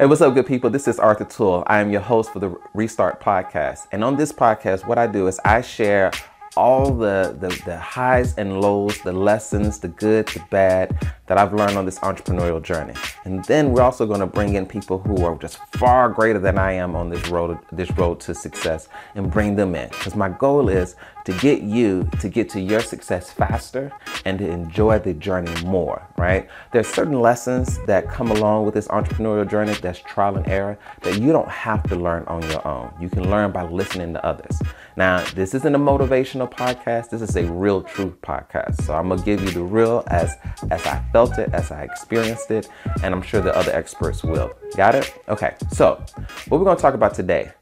[0.00, 0.70] Hey, what's up, good people?
[0.70, 1.62] This is Arthur Toole.
[1.66, 3.80] I am your host for the Restart Podcast.
[3.92, 6.10] And on this podcast, what I do is I share
[6.56, 11.54] all the, the, the highs and lows, the lessons, the good, the bad that I've
[11.54, 12.92] learned on this entrepreneurial journey.
[13.24, 16.58] And then we're also going to bring in people who are just far greater than
[16.58, 20.28] I am on this road this road to success and bring them in because my
[20.28, 20.96] goal is
[21.26, 23.92] to get you to get to your success faster
[24.24, 26.48] and to enjoy the journey more, right?
[26.72, 31.20] There's certain lessons that come along with this entrepreneurial journey that's trial and error that
[31.20, 32.92] you don't have to learn on your own.
[33.00, 34.60] You can learn by listening to others.
[34.96, 37.10] Now, this isn't a motivational podcast.
[37.10, 38.82] This is a real truth podcast.
[38.82, 40.36] So I'm going to give you the real as
[40.70, 42.68] as I felt it, as I experienced it,
[43.02, 44.52] and I'm sure the other experts will.
[44.76, 45.12] Got it?
[45.28, 45.54] Okay.
[45.72, 46.04] So,
[46.48, 47.52] what we're to talk about today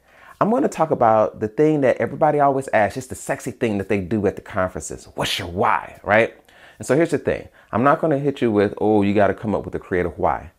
[0.41, 3.89] I'm to talk about the thing that everybody always asks, just the sexy thing that
[3.89, 5.05] they do at the conferences.
[5.15, 6.33] What's your why, right?
[6.77, 9.33] And so here's the thing I'm not to hit you with, oh, you got to
[9.33, 10.51] come up with a creative why.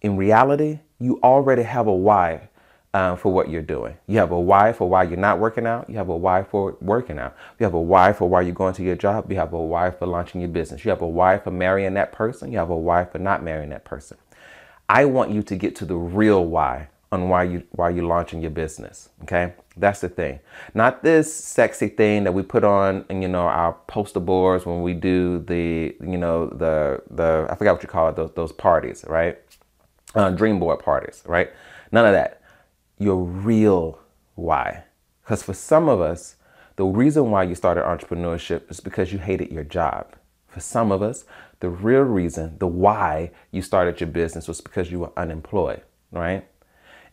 [0.00, 2.48] In reality, you already have a why
[2.94, 3.96] um, for what you're doing.
[4.06, 5.90] You have a why for why you're not working out.
[5.90, 7.36] You have a why for working out.
[7.58, 9.30] You have a why for why you're going to your job.
[9.30, 10.84] You have a why for launching your business.
[10.84, 12.52] You have a why for marrying that person.
[12.52, 14.16] You have a why for not marrying that person.
[14.88, 18.40] I want you to get to the real why on why you why you're launching
[18.40, 19.08] your business.
[19.22, 20.38] Okay, that's the thing.
[20.72, 24.94] Not this sexy thing that we put on, you know, our poster boards when we
[24.94, 29.04] do the, you know, the the I forgot what you call it, those those parties,
[29.08, 29.38] right?
[30.14, 31.50] Uh, dream board parties, right?
[31.90, 32.40] None of that.
[32.98, 33.98] Your real
[34.34, 34.84] why,
[35.22, 36.36] because for some of us,
[36.76, 40.14] the reason why you started entrepreneurship is because you hated your job.
[40.48, 41.24] For some of us,
[41.60, 46.46] the real reason, the why you started your business was because you were unemployed, right?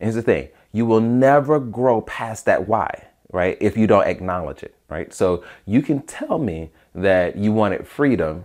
[0.00, 3.56] here's the thing you will never grow past that why, right?
[3.60, 5.12] If you don't acknowledge it, right?
[5.12, 8.44] So you can tell me that you wanted freedom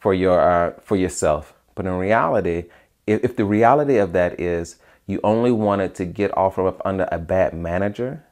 [0.00, 2.64] for your uh, for yourself, but in reality,
[3.06, 4.76] if, if the reality of that is
[5.08, 8.22] you only wanted to get off from up under a bad manager,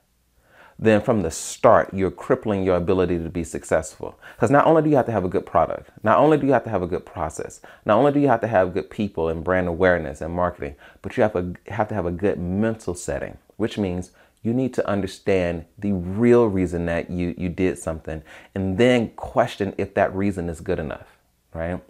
[0.78, 4.19] then from the start, you're crippling your ability to be successful.
[4.34, 6.53] Because not only do you have to have a good product, not only do you
[6.53, 9.31] have to have a good process, not only do you have to have good people
[9.31, 12.94] and brand awareness and marketing, but you have, a, have to have a good mental
[12.94, 14.10] setting, which means
[14.43, 18.22] you need to understand the real reason that you, you did something
[18.54, 21.06] and then question if that reason is good enough,
[21.54, 21.81] right?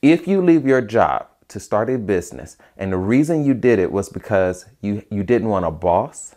[0.00, 3.90] If you leave your job to start a business and the reason you did it
[3.90, 6.34] was because you, you didn't want a boss,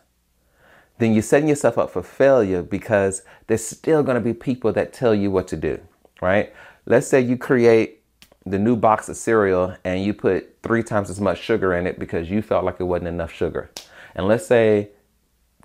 [0.97, 4.93] then you're setting yourself up for failure because there's still going to be people that
[4.93, 5.79] tell you what to do,
[6.21, 6.53] right?
[6.85, 8.01] Let's say you create
[8.45, 11.99] the new box of cereal and you put three times as much sugar in it
[11.99, 13.69] because you felt like it wasn't enough sugar.
[14.15, 14.89] And let's say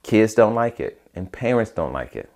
[0.02, 2.30] kids don't like it and parents don't like it.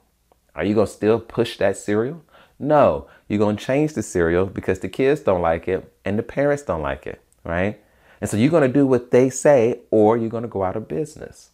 [0.54, 2.22] Are you going to still push that cereal?
[2.60, 6.22] No, you're going to change the cereal because the kids don't like it and the
[6.22, 7.80] parents don't like it, right?
[8.20, 10.76] And so you're going to do what they say or you're going to go out
[10.76, 11.50] of business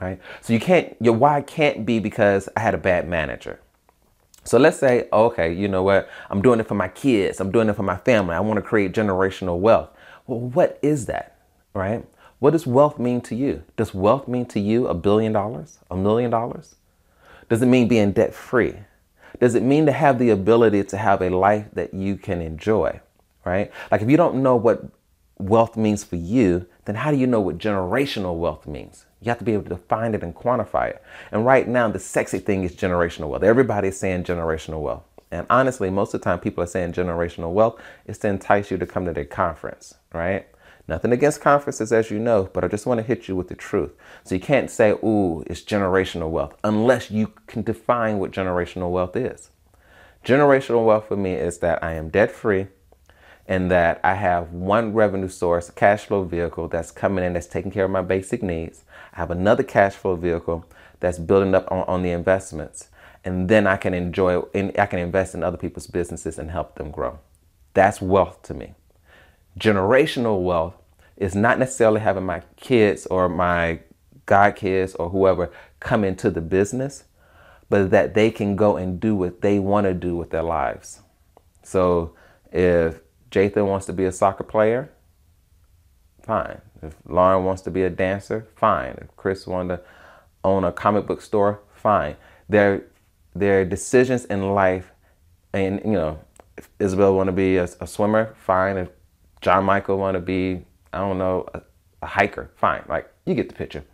[0.00, 0.20] right?
[0.40, 3.60] So you can't, your why can't be because I had a bad manager.
[4.44, 6.08] So let's say, okay, you know what?
[6.30, 7.40] I'm doing it for my kids.
[7.40, 8.34] I'm doing it for my family.
[8.34, 9.90] I want to create generational wealth.
[10.26, 11.38] Well, what is that,
[11.74, 12.04] right?
[12.38, 13.64] What does wealth mean to you?
[13.76, 16.76] Does wealth mean to you a billion dollars, a million dollars?
[17.48, 18.74] Does it mean being debt free?
[19.40, 23.00] Does it mean to have the ability to have a life that you can enjoy,
[23.44, 23.70] right?
[23.90, 24.84] Like if you don't know what
[25.38, 29.06] wealth means for you, then how do you know what generational wealth means?
[29.20, 31.02] You have to be able to define it and quantify it.
[31.32, 33.42] And right now, the sexy thing is generational wealth.
[33.42, 35.02] Everybody's saying generational wealth.
[35.30, 38.78] And honestly, most of the time, people are saying generational wealth is to entice you
[38.78, 40.46] to come to their conference, right?
[40.88, 43.56] Nothing against conferences, as you know, but I just want to hit you with the
[43.56, 43.92] truth.
[44.22, 49.16] So you can't say, ooh, it's generational wealth unless you can define what generational wealth
[49.16, 49.50] is.
[50.24, 52.68] Generational wealth for me is that I am debt free
[53.48, 57.70] and that I have one revenue source, cash flow vehicle that's coming in that's taking
[57.70, 58.84] care of my basic needs.
[59.12, 60.64] I have another cash flow vehicle
[61.00, 62.88] that's building up on, on the investments.
[63.24, 66.90] And then I can enjoy, I can invest in other people's businesses and help them
[66.92, 67.18] grow.
[67.74, 68.74] That's wealth to me.
[69.58, 70.74] Generational wealth
[71.16, 73.80] is not necessarily having my kids or my
[74.26, 75.50] godkids or whoever
[75.80, 77.04] come into the business,
[77.68, 81.00] but that they can go and do what they want to do with their lives.
[81.62, 82.14] So
[82.52, 83.00] if
[83.30, 84.90] Jathan wants to be a soccer player,
[86.22, 86.60] fine.
[86.82, 88.98] If Lauren wants to be a dancer, fine.
[89.00, 89.82] If Chris wanted to
[90.44, 92.16] own a comic book store, fine.
[92.48, 92.84] Their
[93.34, 94.92] their decisions in life,
[95.52, 96.18] and you know,
[96.56, 98.76] if Isabel want to be a, a, swimmer, fine.
[98.78, 98.88] If
[99.46, 101.62] John Michael want to be, I don't know, a,
[102.02, 102.82] a hiker, fine.
[102.88, 103.84] Like you get the picture.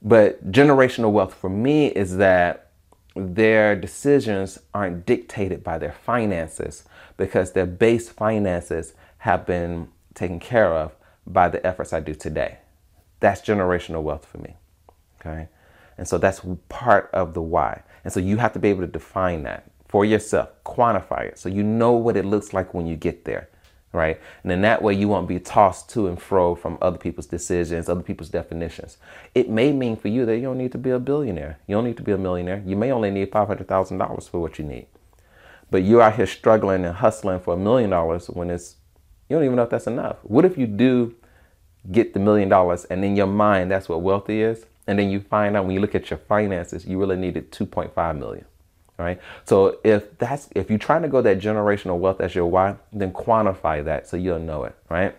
[0.00, 2.70] But generational wealth for me is that
[3.16, 6.84] their decisions aren't dictated by their finances
[7.16, 10.94] because their base finances have been taken care of
[11.26, 12.58] by the efforts I do today.
[13.18, 14.54] That's generational wealth for me.
[15.20, 15.48] Okay.
[15.98, 17.82] And so that's part of the why.
[18.04, 21.48] And so you have to be able to define that for yourself, quantify it so
[21.48, 23.49] you know what it looks like when you get there.
[23.92, 24.20] Right.
[24.44, 27.88] And then that way you won't be tossed to and fro from other people's decisions,
[27.88, 28.98] other people's definitions.
[29.34, 31.58] It may mean for you that you don't need to be a billionaire.
[31.66, 32.62] You don't need to be a millionaire.
[32.64, 34.86] You may only need $500,000 for what you need.
[35.72, 38.76] But you're out here struggling and hustling for a million dollars when it's,
[39.28, 40.18] you don't even know if that's enough.
[40.22, 41.16] What if you do
[41.90, 44.66] get the million dollars and in your mind that's what wealthy is?
[44.86, 48.18] And then you find out when you look at your finances, you really needed 2.5
[48.18, 48.44] million
[49.00, 49.20] right?
[49.44, 53.12] So if that's if you're trying to go that generational wealth as your why, then
[53.12, 55.16] quantify that so you'll know it, right?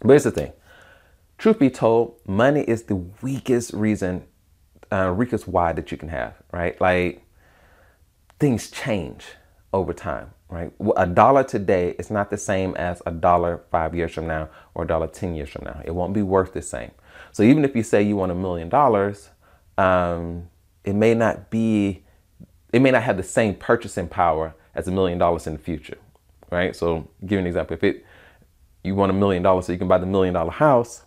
[0.00, 0.52] But here's the thing:
[1.36, 4.24] truth be told, money is the weakest reason,
[4.90, 6.80] uh, weakest why that you can have, right?
[6.80, 7.24] Like
[8.38, 9.26] things change
[9.72, 10.72] over time, right?
[10.96, 14.84] A dollar today is not the same as a dollar five years from now or
[14.84, 15.82] a dollar ten years from now.
[15.84, 16.92] It won't be worth the same.
[17.32, 19.30] So even if you say you want a million dollars,
[19.76, 20.48] um,
[20.84, 22.04] it may not be
[22.72, 25.98] it may not have the same purchasing power as a million dollars in the future,
[26.50, 26.74] right?
[26.76, 27.74] So, give you an example.
[27.74, 28.04] If it
[28.84, 31.04] you want a million dollars so you can buy the million dollar house,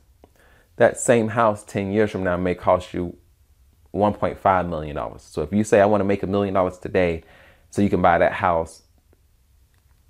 [0.78, 3.16] that same house 10 years from now may cost you
[3.94, 5.22] 1.5 million dollars.
[5.22, 7.24] So if you say I want to make a million dollars today
[7.69, 8.84] so you can buy that house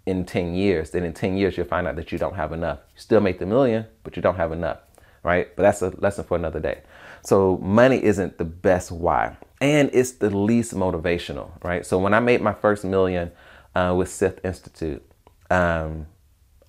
[0.06, 2.80] in 10 years, then in 10 years you'll find out that you don't have enough.
[2.96, 4.80] You still make the million, but you don't have enough,
[5.24, 5.56] right?
[5.56, 6.82] But that's a lesson for another day.
[7.24, 11.86] So money isn't the best why and it's the least motivational, right?
[11.86, 13.32] So when I made my first million
[13.76, 15.06] uh, with Sift Institute,
[15.52, 16.08] um,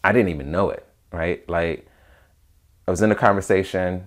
[0.04, 1.48] I didn't even know it, right?
[1.48, 1.88] Like
[2.86, 4.04] I was in a conversation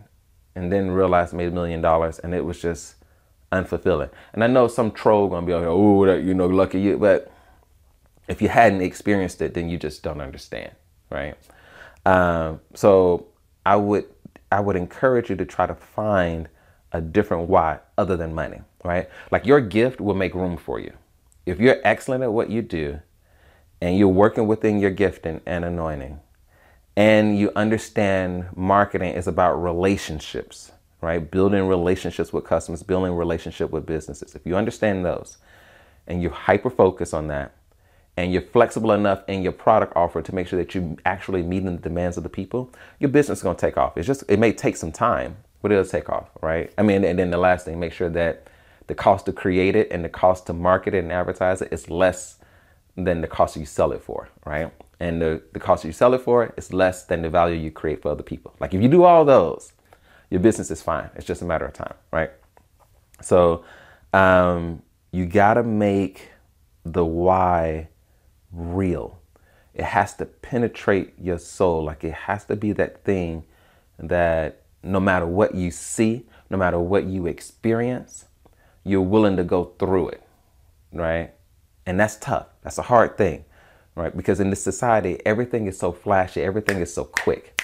[0.55, 2.95] and then realized I made a million dollars, and it was just
[3.51, 4.09] unfulfilling.
[4.33, 7.31] And I know some troll gonna be like, "Oh, you know, lucky you," but
[8.27, 10.71] if you hadn't experienced it, then you just don't understand,
[11.09, 11.35] right?
[12.05, 13.27] Um, so
[13.65, 14.05] I would
[14.51, 16.47] I would encourage you to try to find
[16.95, 19.09] a different why other than money, right?
[19.29, 20.93] Like your gift will make room for you.
[21.45, 23.01] If you're excellent at what you do
[23.81, 26.21] and you're working within your gifting and anointing
[26.95, 30.71] and you understand marketing is about relationships,
[31.01, 31.29] right?
[31.29, 34.33] Building relationships with customers, building relationship with businesses.
[34.33, 35.37] If you understand those
[36.07, 37.53] and you hyper focus on that
[38.15, 41.75] and you're flexible enough in your product offer to make sure that you're actually meeting
[41.75, 43.97] the demands of the people, your business is going to take off.
[43.97, 46.71] It's just it may take some time, but it'll take off, right?
[46.77, 48.45] I mean, and then the last thing, make sure that
[48.85, 51.89] the cost to create it and the cost to market it and advertise it is
[51.89, 52.37] less
[52.95, 54.71] than the cost you sell it for, right?
[54.99, 58.03] And the, the cost you sell it for is less than the value you create
[58.03, 58.53] for other people.
[58.59, 59.73] Like if you do all those,
[60.29, 61.09] your business is fine.
[61.15, 62.29] It's just a matter of time, right?
[63.23, 63.65] So
[64.13, 66.29] um, you gotta make
[66.83, 67.87] the why
[68.51, 69.17] real.
[69.73, 71.83] It has to penetrate your soul.
[71.83, 73.45] Like it has to be that thing
[73.97, 78.25] that no matter what you see, no matter what you experience,
[78.83, 80.23] you're willing to go through it,
[80.93, 81.31] right?
[81.85, 82.47] And that's tough.
[82.63, 83.45] That's a hard thing,
[83.95, 84.15] right?
[84.15, 87.61] Because in this society, everything is so flashy, everything is so quick,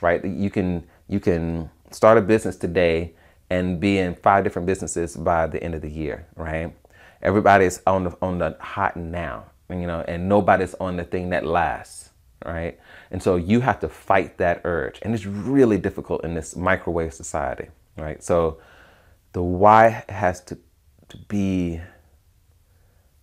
[0.00, 0.24] right?
[0.24, 3.14] You can you can start a business today
[3.50, 6.74] and be in five different businesses by the end of the year, right?
[7.22, 11.46] Everybody's on the on the hot now, you know, and nobody's on the thing that
[11.46, 12.10] lasts,
[12.44, 12.78] right?
[13.10, 14.98] And so you have to fight that urge.
[15.02, 18.22] And it's really difficult in this microwave society, right?
[18.22, 18.58] So
[19.32, 20.58] the why has to,
[21.08, 21.80] to be,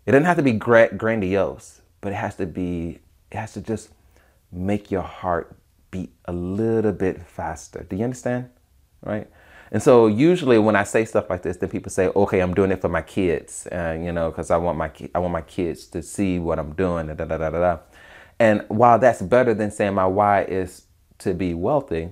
[0.05, 2.99] it doesn't have to be grandiose, but it has to be,
[3.31, 3.89] it has to just
[4.51, 5.55] make your heart
[5.91, 7.85] beat a little bit faster.
[7.89, 8.49] Do you understand?
[9.03, 9.29] Right?
[9.71, 12.71] And so usually when I say stuff like this, then people say, "Okay, I'm doing
[12.71, 15.87] it for my kids," uh, you know, because I want my I want my kids
[15.87, 17.07] to see what I'm doing.
[17.07, 17.77] Da, da, da, da, da.
[18.41, 20.87] And while that's better than saying my why is
[21.19, 22.09] to be wealthy,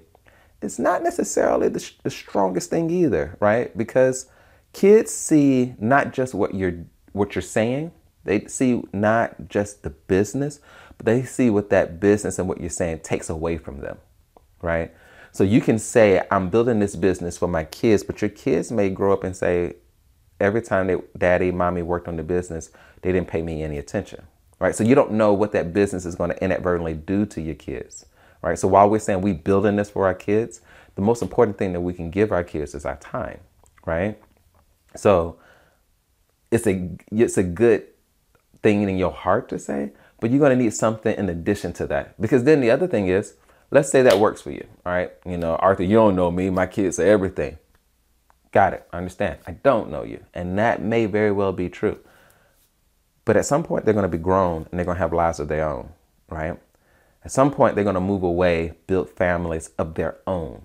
[0.62, 3.75] it's not necessarily the, the strongest thing either, right?
[3.75, 4.27] Because
[4.71, 7.89] kids see not just what you're what you're saying,
[8.25, 10.59] they see not just the business,
[10.98, 13.98] but they see what that business and what you're saying takes away from them,
[14.62, 14.93] right?
[15.31, 18.91] So you can say, I'm building this business for my kids, but your kids may
[18.91, 19.77] grow up and say,
[20.39, 22.69] every time they, daddy, mommy worked on the business,
[23.01, 24.27] they didn't pay me any attention,
[24.60, 24.75] right?
[24.75, 28.06] So you don't know what that business is going to inadvertently do to your kids,
[28.42, 28.58] right?
[28.58, 30.62] So while we're saying we building this for our kids,
[30.96, 33.39] the most important thing that we can give our kids is our time,
[33.86, 34.20] right?
[34.96, 35.38] So
[36.51, 37.88] it's a it's a good
[38.62, 41.88] thing in your heart to say, but you're going to need something in addition to
[41.88, 42.20] that.
[42.20, 43.36] Because then the other thing is,
[43.72, 45.12] let's say that works for you, all right?
[45.25, 46.50] You know, Arthur, you don't know me.
[46.50, 47.58] My kids say everything.
[48.51, 48.88] Got it.
[48.92, 49.39] I understand.
[49.48, 50.25] I don't know you.
[50.34, 52.00] And that may very well be true.
[53.26, 55.40] But at some point, they're going to be grown and they're going to have lives
[55.40, 55.90] of their own,
[56.30, 56.60] right?
[57.26, 60.64] At some point, they're going to move away, build families of their own,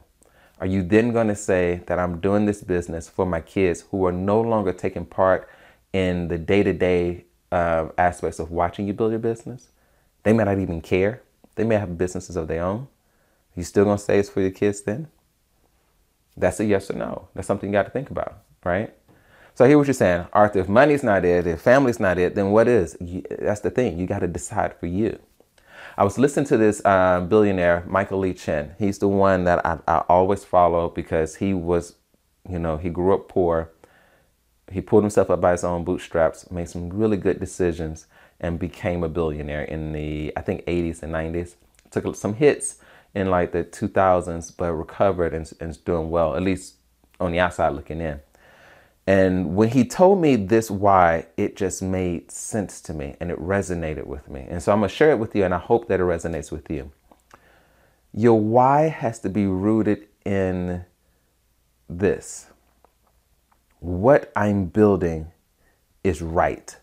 [0.60, 4.06] Are you then going to say that I'm doing this business for my kids who
[4.06, 5.48] are no longer taking part
[5.92, 9.68] in the day to day aspects of watching you build your business?
[10.22, 11.22] They may not even care.
[11.56, 12.82] They may have businesses of their own.
[12.82, 15.08] Are you still going to say it's for your kids then?
[16.36, 17.28] That's a yes or no.
[17.34, 18.94] That's something you got to think about, right?
[19.56, 20.58] So I hear what you're saying, Arthur.
[20.58, 22.96] If money's not it, if family's not it, then what is?
[23.38, 24.00] That's the thing.
[24.00, 25.20] You got to decide for you.
[25.96, 28.74] I was listening to this uh, billionaire, Michael Lee-Chin.
[28.80, 31.94] He's the one that I, I always follow because he was,
[32.48, 33.70] you know, he grew up poor.
[34.72, 38.08] He pulled himself up by his own bootstraps, made some really good decisions,
[38.40, 41.54] and became a billionaire in the, I think, 80s and 90s.
[41.92, 42.78] Took some hits
[43.14, 46.74] in like the 2000s, but recovered and, and is doing well, at least
[47.20, 48.18] on the outside looking in.
[49.06, 53.38] And when he told me this why, it just made sense to me and it
[53.38, 54.46] resonated with me.
[54.48, 56.50] And so I'm going to share it with you and I hope that it resonates
[56.50, 56.90] with you.
[58.14, 60.84] Your why has to be rooted in
[61.88, 62.46] this
[63.84, 65.30] what I'm building
[66.02, 66.74] is right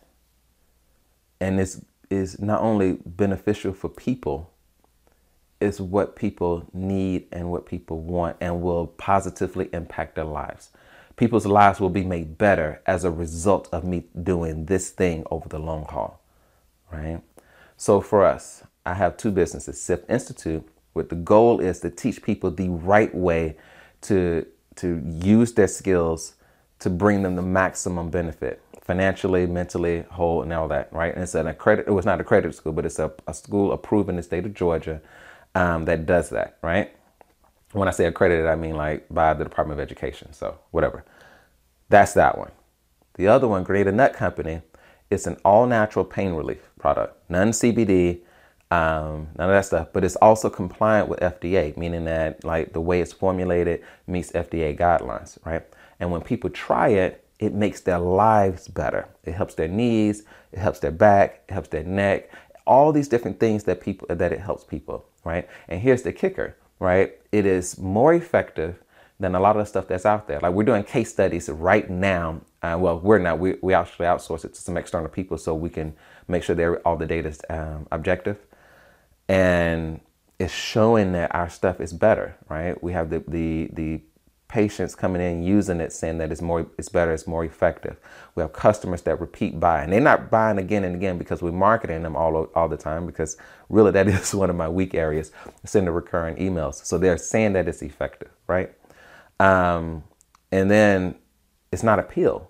[1.40, 4.52] and it's is not only beneficial for people
[5.60, 10.70] it's what people need and what people want and will positively impact their lives
[11.22, 15.48] people's lives will be made better as a result of me doing this thing over
[15.48, 16.20] the long haul,
[16.92, 17.20] right?
[17.76, 22.24] So for us, I have two businesses, SIF Institute, where the goal is to teach
[22.24, 23.56] people the right way
[24.02, 26.34] to to use their skills
[26.80, 31.14] to bring them the maximum benefit financially, mentally, whole, and all that, right?
[31.14, 33.70] And it's an accredited, it was not a accredited school, but it's a, a school
[33.70, 35.00] approved in the state of Georgia
[35.54, 36.92] um, that does that, right?
[37.72, 40.32] When I say accredited, I mean like by the Department of Education.
[40.32, 41.04] So whatever.
[41.92, 42.52] That's that one.
[43.16, 44.62] The other one, Grenada Nut Company,
[45.10, 48.20] it's an all natural pain relief product, none CBD,
[48.70, 52.80] um, none of that stuff, but it's also compliant with FDA, meaning that like the
[52.80, 55.64] way it's formulated meets FDA guidelines, right?
[56.00, 59.06] And when people try it, it makes their lives better.
[59.24, 62.30] It helps their knees, it helps their back, it helps their neck,
[62.66, 65.46] all these different things that people that it helps people, right?
[65.68, 67.16] And here's the kicker right?
[67.30, 68.81] It is more effective
[69.22, 70.40] than a lot of the stuff that's out there.
[70.40, 72.42] Like we're doing case studies right now.
[72.62, 73.38] Uh, well, we're not.
[73.38, 75.94] We, we actually outsource it to some external people so we can
[76.28, 78.38] make sure they all the data is um, objective.
[79.28, 80.00] And
[80.38, 82.82] it's showing that our stuff is better, right?
[82.82, 84.00] We have the the the
[84.52, 87.96] patients coming in using it saying that it's more it's better it's more effective
[88.34, 91.50] we have customers that repeat buy and they're not buying again and again because we're
[91.50, 93.38] marketing them all all the time because
[93.70, 95.32] really that is one of my weak areas
[95.64, 98.74] send the recurring emails so they're saying that it's effective right
[99.40, 100.04] um,
[100.50, 101.14] and then
[101.72, 102.48] it's not a pill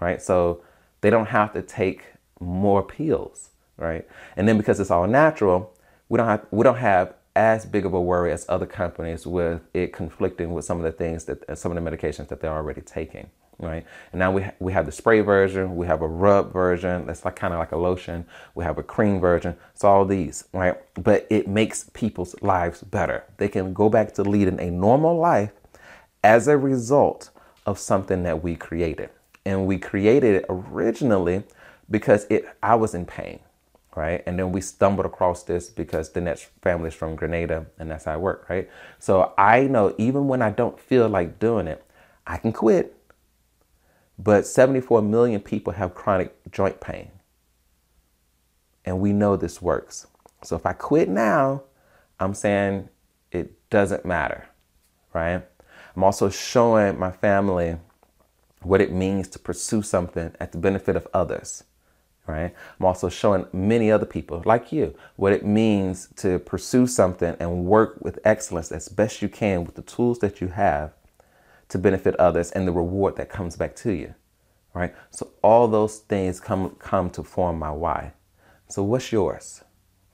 [0.00, 0.22] right?
[0.22, 0.62] So
[1.02, 2.04] they don't have to take
[2.40, 4.06] more pills right?
[4.36, 5.74] And then because it's all natural
[6.08, 9.62] we don't have we don't have as big of a worry as other companies with
[9.74, 12.52] it conflicting with some of the things that uh, some of the medications that they're
[12.52, 13.86] already taking right?
[14.12, 17.24] And now we, ha- we have the spray version we have a rub version that's
[17.24, 20.76] like kind of like a lotion we have a cream version it's all these right?
[20.94, 23.24] But it makes people's lives better.
[23.36, 25.52] They can go back to leading a normal life
[26.24, 27.30] as a result
[27.66, 29.10] of something that we created
[29.44, 31.42] and we created it originally
[31.90, 33.40] because it i was in pain
[33.96, 34.22] right?
[34.26, 38.04] And then we stumbled across this because the next family is from Grenada and that's
[38.04, 38.70] how it worked, right?
[38.98, 41.84] So I know even when I don't feel like doing it,
[42.26, 42.96] I can quit.
[44.18, 47.10] But 74 million people have chronic joint pain.
[48.84, 50.06] And we know this works.
[50.44, 51.62] So if I quit now,
[52.18, 52.88] I'm saying
[53.32, 54.46] it doesn't matter,
[55.12, 55.42] right?
[55.96, 57.76] I'm also showing my family
[58.62, 61.64] what it means to pursue something at the benefit of others
[62.30, 62.54] right?
[62.78, 67.64] I'm also showing many other people like you what it means to pursue something and
[67.64, 70.92] work with excellence as best you can with the tools that you have
[71.68, 74.14] to benefit others and the reward that comes back to you,
[74.74, 74.94] right?
[75.10, 78.12] So all those things come come to form my why.
[78.68, 79.62] So what's yours?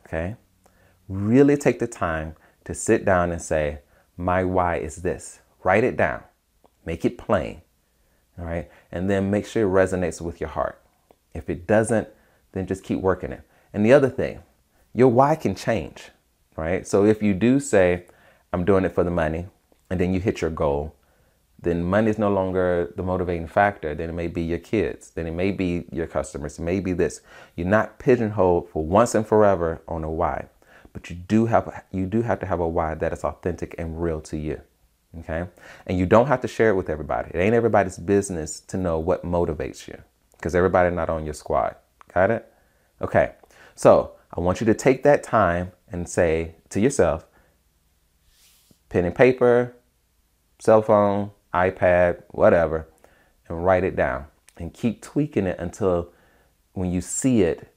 [0.06, 0.36] Okay?
[1.08, 3.80] Really take the time to sit down and say,
[4.16, 5.40] my why is this.
[5.66, 6.22] Write it down.
[6.84, 7.62] Make it plain.
[8.38, 8.70] All right?
[8.92, 10.80] And then make sure it resonates with your heart.
[11.34, 12.06] If it doesn't,
[12.52, 13.42] then just keep working it.
[13.72, 14.44] And the other thing,
[14.94, 16.10] your why can change,
[16.54, 16.86] right?
[16.86, 18.06] So if you do say,
[18.52, 19.48] I'm doing it for the money,
[19.90, 20.94] and then you hit your goal,
[21.60, 23.92] then money is no longer the motivating factor.
[23.92, 25.10] Then it may be your kids.
[25.10, 26.60] Then it may be your customers.
[26.60, 27.22] It may be this.
[27.56, 30.46] You're not pigeonholed for once and forever on a why,
[30.92, 34.00] but you do have you do have to have a why that is authentic and
[34.00, 34.60] real to you.
[35.20, 35.46] Okay,
[35.86, 37.30] and you don't have to share it with everybody.
[37.32, 39.98] It ain't everybody's business to know what motivates you
[40.36, 41.76] because everybody not on your squad.
[42.12, 42.52] Got it?
[43.00, 43.32] Okay.
[43.74, 47.26] So I want you to take that time and say to yourself,
[48.88, 49.74] pen and paper,
[50.58, 52.88] cell phone, iPad, whatever,
[53.48, 56.12] and write it down and keep tweaking it until
[56.72, 57.72] when you see it,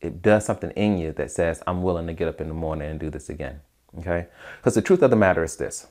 [0.00, 2.90] it does something in you that says, I'm willing to get up in the morning
[2.90, 3.60] and do this again.
[3.98, 4.26] Okay?
[4.58, 5.86] Because the truth of the matter is this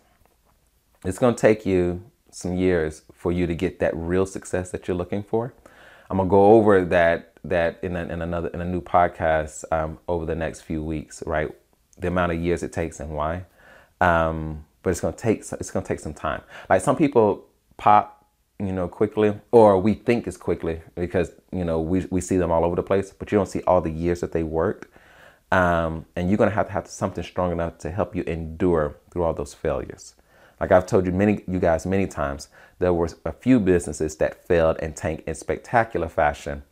[1.05, 4.87] it's going to take you some years for you to get that real success that
[4.87, 5.53] you're looking for.
[6.09, 9.99] I'm gonna go over that that in, a, in another in a new podcast um,
[10.07, 11.49] over the next few weeks, right?
[11.97, 13.45] The amount of years it takes and why.
[14.01, 16.41] Um, but it's gonna take it's gonna take some time.
[16.69, 17.45] Like some people
[17.77, 18.25] pop,
[18.59, 22.51] you know, quickly, or we think it's quickly because you know we we see them
[22.51, 24.87] all over the place, but you don't see all the years that they worked.
[25.51, 29.23] Um, and you're gonna have to have something strong enough to help you endure through
[29.23, 30.15] all those failures.
[30.59, 32.49] Like I've told you many you guys many times,
[32.79, 36.63] there were a few businesses that failed and tanked in spectacular fashion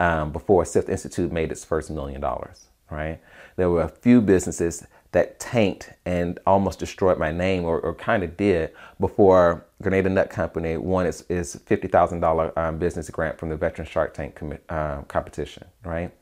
[0.00, 2.66] um, before Sift Institute made its first million dollars.
[2.90, 3.20] Right?
[3.56, 8.22] There were a few businesses that tanked and almost destroyed my name, or, or kind
[8.22, 8.70] of did,
[9.00, 14.12] before Grenada Nut Company won its, its $50,000 um, business grant from the Veteran Shark
[14.12, 16.12] Tank com- uh, competition, right?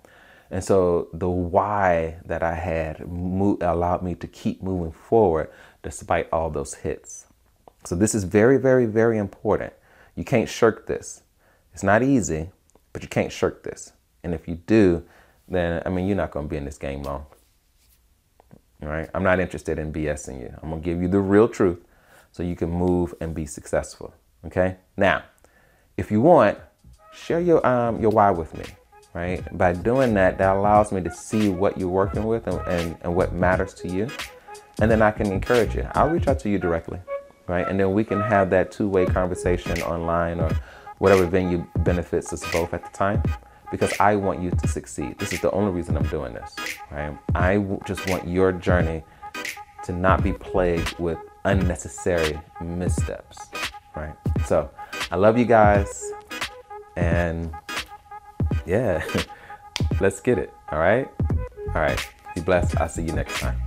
[0.50, 5.50] And so the why that I had mo- allowed me to keep moving forward
[5.86, 7.26] despite all those hits.
[7.84, 9.72] So this is very, very, very important.
[10.16, 11.22] You can't shirk this.
[11.72, 12.50] It's not easy,
[12.92, 13.92] but you can't shirk this.
[14.24, 15.04] And if you do,
[15.46, 17.26] then I mean you're not going to be in this game long.
[18.82, 19.08] All right?
[19.14, 20.52] I'm not interested in BSing you.
[20.60, 21.84] I'm going to give you the real truth
[22.32, 24.12] so you can move and be successful.
[24.44, 24.78] Okay?
[24.96, 25.22] Now,
[25.96, 26.58] if you want,
[27.14, 28.64] share your um your why with me.
[29.14, 29.56] Right?
[29.56, 33.14] By doing that, that allows me to see what you're working with and, and, and
[33.14, 34.08] what matters to you.
[34.80, 35.88] And then I can encourage you.
[35.94, 37.00] I'll reach out to you directly.
[37.46, 37.66] Right?
[37.66, 40.50] And then we can have that two-way conversation online or
[40.98, 43.22] whatever venue benefits us both at the time
[43.70, 45.18] because I want you to succeed.
[45.18, 46.54] This is the only reason I'm doing this,
[46.90, 47.16] right?
[47.34, 49.04] I just want your journey
[49.84, 53.38] to not be plagued with unnecessary missteps,
[53.94, 54.14] right?
[54.46, 54.70] So
[55.10, 56.12] I love you guys,
[56.96, 57.52] and
[58.64, 59.04] yeah,
[60.00, 61.08] let's get it, all right?
[61.68, 62.78] All right, be blessed.
[62.78, 63.60] I'll see you next time.